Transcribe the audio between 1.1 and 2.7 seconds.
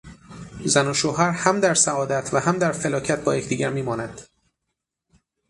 هم در سعادت و هم